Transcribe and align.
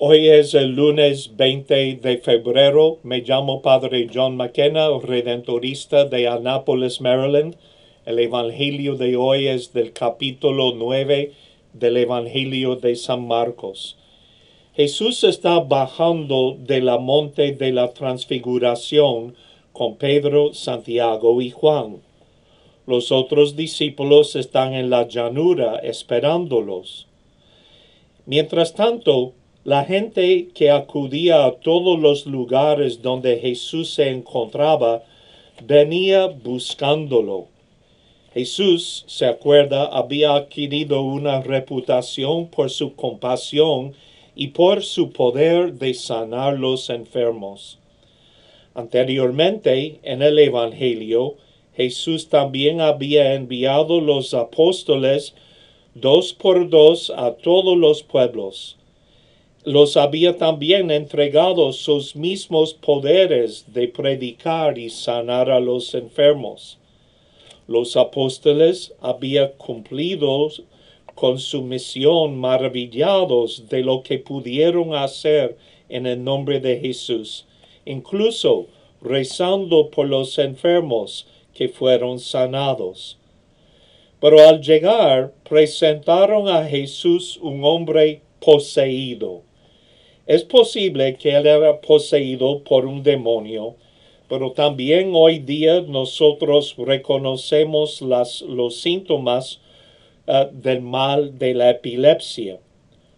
Hoy 0.00 0.28
es 0.28 0.54
el 0.54 0.76
lunes 0.76 1.36
20 1.36 1.96
de 1.96 2.18
febrero. 2.18 2.98
Me 3.02 3.22
llamo 3.22 3.62
Padre 3.62 4.08
John 4.14 4.36
McKenna, 4.36 4.90
redentorista 5.02 6.04
de 6.04 6.28
Annapolis, 6.28 7.00
Maryland. 7.00 7.56
El 8.06 8.20
Evangelio 8.20 8.94
de 8.94 9.16
hoy 9.16 9.48
es 9.48 9.72
del 9.72 9.92
capítulo 9.92 10.72
9 10.76 11.32
del 11.72 11.96
Evangelio 11.96 12.76
de 12.76 12.94
San 12.94 13.26
Marcos. 13.26 13.96
Jesús 14.76 15.24
está 15.24 15.58
bajando 15.58 16.56
de 16.56 16.80
la 16.80 16.98
monte 16.98 17.50
de 17.50 17.72
la 17.72 17.92
transfiguración 17.92 19.34
con 19.72 19.96
Pedro, 19.96 20.54
Santiago 20.54 21.42
y 21.42 21.50
Juan. 21.50 22.02
Los 22.86 23.10
otros 23.10 23.56
discípulos 23.56 24.36
están 24.36 24.74
en 24.74 24.90
la 24.90 25.08
llanura 25.08 25.80
esperándolos. 25.82 27.08
Mientras 28.26 28.74
tanto, 28.74 29.32
la 29.64 29.84
gente 29.84 30.48
que 30.54 30.70
acudía 30.70 31.44
a 31.44 31.52
todos 31.52 31.98
los 31.98 32.26
lugares 32.26 33.02
donde 33.02 33.38
Jesús 33.38 33.92
se 33.92 34.08
encontraba 34.08 35.02
venía 35.64 36.26
buscándolo. 36.26 37.48
Jesús, 38.32 39.04
se 39.08 39.26
acuerda, 39.26 39.86
había 39.86 40.34
adquirido 40.36 41.02
una 41.02 41.40
reputación 41.40 42.46
por 42.46 42.70
su 42.70 42.94
compasión 42.94 43.94
y 44.36 44.48
por 44.48 44.84
su 44.84 45.10
poder 45.10 45.74
de 45.74 45.92
sanar 45.92 46.56
los 46.56 46.88
enfermos. 46.88 47.78
Anteriormente, 48.74 49.98
en 50.04 50.22
el 50.22 50.38
Evangelio, 50.38 51.34
Jesús 51.74 52.28
también 52.28 52.80
había 52.80 53.34
enviado 53.34 54.00
los 54.00 54.34
apóstoles 54.34 55.34
dos 55.94 56.32
por 56.32 56.70
dos 56.70 57.12
a 57.16 57.32
todos 57.32 57.76
los 57.76 58.04
pueblos 58.04 58.78
los 59.68 59.98
había 59.98 60.38
también 60.38 60.90
entregado 60.90 61.74
sus 61.74 62.16
mismos 62.16 62.72
poderes 62.72 63.66
de 63.74 63.86
predicar 63.86 64.78
y 64.78 64.88
sanar 64.88 65.50
a 65.50 65.60
los 65.60 65.92
enfermos. 65.94 66.78
Los 67.66 67.94
apóstoles 67.94 68.94
habían 69.02 69.50
cumplido 69.58 70.48
con 71.14 71.38
su 71.38 71.60
misión 71.60 72.38
maravillados 72.38 73.68
de 73.68 73.82
lo 73.82 74.02
que 74.02 74.18
pudieron 74.18 74.94
hacer 74.94 75.58
en 75.90 76.06
el 76.06 76.24
nombre 76.24 76.60
de 76.60 76.80
Jesús, 76.80 77.44
incluso 77.84 78.68
rezando 79.02 79.90
por 79.90 80.08
los 80.08 80.38
enfermos 80.38 81.26
que 81.52 81.68
fueron 81.68 82.20
sanados. 82.20 83.18
Pero 84.18 84.48
al 84.48 84.62
llegar 84.62 85.34
presentaron 85.46 86.48
a 86.48 86.64
Jesús 86.64 87.38
un 87.42 87.62
hombre 87.64 88.22
poseído 88.40 89.42
es 90.28 90.44
posible 90.44 91.16
que 91.16 91.34
él 91.34 91.46
era 91.46 91.80
poseído 91.80 92.62
por 92.62 92.84
un 92.84 93.02
demonio, 93.02 93.76
pero 94.28 94.52
también 94.52 95.12
hoy 95.14 95.38
día 95.38 95.80
nosotros 95.80 96.74
reconocemos 96.76 98.02
las, 98.02 98.42
los 98.42 98.76
síntomas 98.76 99.58
uh, 100.26 100.44
del 100.52 100.82
mal 100.82 101.38
de 101.38 101.54
la 101.54 101.70
epilepsia. 101.70 102.58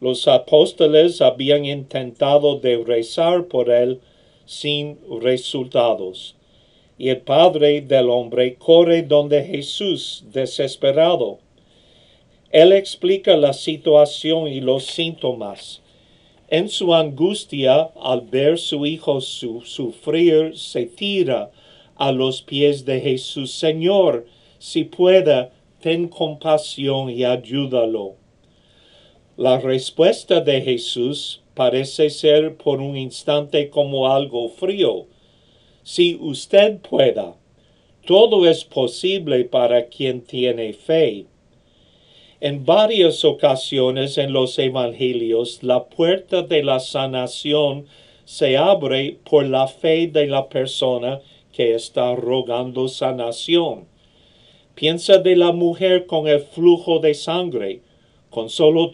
Los 0.00 0.28
apóstoles 0.28 1.20
habían 1.20 1.64
intentado 1.64 2.60
de 2.60 2.76
rezar 2.84 3.46
por 3.46 3.68
él 3.68 3.98
sin 4.46 4.96
resultados. 5.20 6.36
Y 6.98 7.08
el 7.08 7.22
padre 7.22 7.80
del 7.80 8.10
hombre 8.10 8.54
corre 8.54 9.02
donde 9.02 9.42
Jesús, 9.42 10.24
desesperado. 10.32 11.40
Él 12.52 12.72
explica 12.72 13.36
la 13.36 13.54
situación 13.54 14.46
y 14.46 14.60
los 14.60 14.84
síntomas. 14.84 15.81
En 16.52 16.68
su 16.68 16.94
angustia, 16.94 17.92
al 17.96 18.20
ver 18.20 18.58
su 18.58 18.84
hijo 18.84 19.22
sufrir, 19.22 20.52
se 20.54 20.84
tira 20.84 21.50
a 21.96 22.12
los 22.12 22.42
pies 22.42 22.84
de 22.84 23.00
Jesús. 23.00 23.52
Señor, 23.52 24.26
si 24.58 24.84
pueda, 24.84 25.50
ten 25.80 26.08
compasión 26.08 27.08
y 27.08 27.24
ayúdalo. 27.24 28.16
La 29.38 29.60
respuesta 29.60 30.42
de 30.42 30.60
Jesús 30.60 31.40
parece 31.54 32.10
ser 32.10 32.54
por 32.58 32.82
un 32.82 32.98
instante 32.98 33.70
como 33.70 34.12
algo 34.12 34.50
frío. 34.50 35.06
Si 35.82 36.18
usted 36.20 36.80
pueda, 36.80 37.34
todo 38.06 38.46
es 38.46 38.62
posible 38.62 39.46
para 39.46 39.86
quien 39.86 40.20
tiene 40.20 40.74
fe. 40.74 41.24
En 42.44 42.64
varias 42.64 43.24
ocasiones 43.24 44.18
en 44.18 44.32
los 44.32 44.58
Evangelios, 44.58 45.62
la 45.62 45.84
puerta 45.84 46.42
de 46.42 46.64
la 46.64 46.80
sanación 46.80 47.86
se 48.24 48.56
abre 48.56 49.16
por 49.22 49.46
la 49.46 49.68
fe 49.68 50.08
de 50.08 50.26
la 50.26 50.48
persona 50.48 51.20
que 51.52 51.76
está 51.76 52.16
rogando 52.16 52.88
sanación. 52.88 53.84
Piensa 54.74 55.18
de 55.18 55.36
la 55.36 55.52
mujer 55.52 56.06
con 56.06 56.26
el 56.26 56.40
flujo 56.40 56.98
de 56.98 57.14
sangre. 57.14 57.82
Con 58.28 58.50
solo 58.50 58.92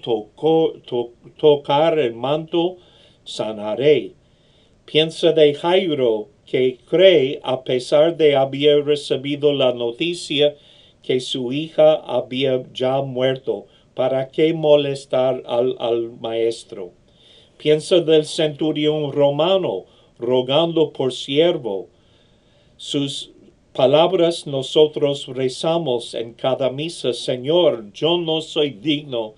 tocar 1.39 1.99
el 1.99 2.13
manto, 2.13 2.77
sanaré. 3.25 4.13
Piensa 4.85 5.33
de 5.33 5.55
Jairo, 5.55 6.29
que 6.45 6.77
cree 6.87 7.41
a 7.43 7.65
pesar 7.65 8.15
de 8.19 8.37
haber 8.37 8.85
recibido 8.85 9.55
la 9.55 9.73
noticia 9.73 10.55
que 11.09 11.21
su 11.21 11.53
hija 11.53 11.95
había 11.95 12.63
ya 12.75 13.01
muerto. 13.01 13.65
¿Para 13.95 14.29
qué 14.29 14.53
molestar 14.53 15.43
al, 15.47 15.75
al 15.79 16.11
maestro? 16.21 16.93
Piensa 17.57 18.01
del 18.01 18.27
centurión 18.27 19.11
romano 19.13 19.87
rogando 20.19 20.93
por 20.93 21.15
siervo. 21.15 21.89
Sus 22.77 23.31
palabras 23.73 24.47
nosotros 24.47 25.27
rezamos 25.29 26.13
en 26.13 26.35
cada 26.35 26.69
misa, 26.69 27.15
Señor, 27.15 27.91
yo 27.95 28.19
no 28.19 28.43
soy 28.43 28.73
digno 28.73 29.33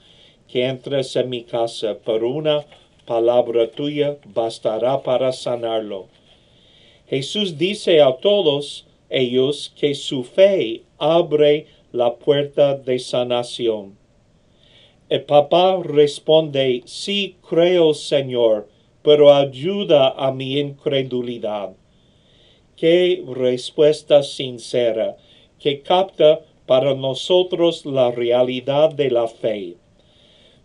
que 0.48 0.66
entres 0.66 1.14
en 1.14 1.30
mi 1.30 1.44
casa, 1.44 1.98
pero 2.04 2.30
una 2.30 2.64
palabra 3.06 3.70
tuya 3.70 4.16
bastará 4.24 5.00
para 5.04 5.30
sanarlo. 5.30 6.08
Jesús 7.08 7.56
dice 7.56 8.02
a 8.02 8.16
todos 8.16 8.86
ellos 9.10 9.72
que 9.76 9.94
su 9.94 10.24
fe 10.24 10.82
abre 10.98 11.66
la 11.92 12.14
puerta 12.14 12.76
de 12.76 12.98
sanación. 12.98 13.98
El 15.08 15.24
papá 15.24 15.80
responde, 15.82 16.82
sí 16.86 17.36
creo, 17.48 17.94
Señor, 17.94 18.68
pero 19.02 19.34
ayuda 19.34 20.10
a 20.10 20.30
mi 20.32 20.58
incredulidad. 20.58 21.72
Qué 22.76 23.22
respuesta 23.26 24.22
sincera, 24.22 25.16
que 25.58 25.82
capta 25.82 26.40
para 26.66 26.94
nosotros 26.94 27.84
la 27.84 28.12
realidad 28.12 28.94
de 28.94 29.10
la 29.10 29.26
fe. 29.26 29.76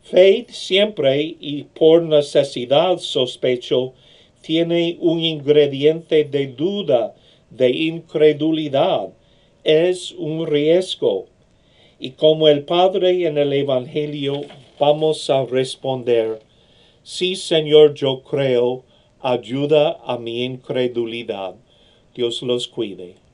Fe 0.04 0.46
siempre 0.50 1.36
y 1.40 1.64
por 1.64 2.04
necesidad 2.04 3.00
sospecho 3.00 3.94
tiene 4.42 4.98
un 5.00 5.22
ingrediente 5.22 6.24
de 6.24 6.46
duda, 6.46 7.16
de 7.56 7.70
incredulidad, 7.70 9.10
es 9.64 10.12
un 10.12 10.46
riesgo. 10.48 11.26
Y 12.00 12.12
como 12.12 12.48
el 12.48 12.64
Padre 12.64 13.26
en 13.28 13.38
el 13.38 13.54
Evangelio, 13.54 14.42
vamos 14.80 15.30
a 15.30 15.46
responder, 15.46 16.40
sí 17.04 17.36
Señor, 17.36 17.94
yo 17.94 18.22
creo, 18.24 18.84
ayuda 19.22 20.00
a 20.06 20.18
mi 20.18 20.44
incredulidad. 20.44 21.56
Dios 22.14 22.42
los 22.42 22.68
cuide. 22.68 23.25